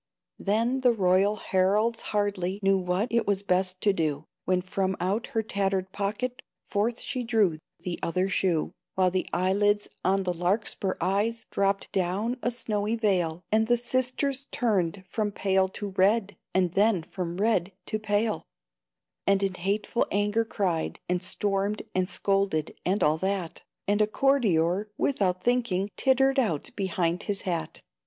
[0.39, 5.27] Then the royal heralds hardly Knew what it was best to do, When from out
[5.27, 10.95] her tattered pocket Forth she drew the other shoe, While the eyelids on the larkspur
[10.99, 16.71] eyes Dropped down a snowy vail, And the sisters turned from pale to red, And
[16.73, 18.41] then from red to pale,
[19.27, 24.89] And in hateful anger cried, and stormed, And scolded, and all that, And a courtier,
[24.97, 27.83] without thinking, Tittered out behind his hat.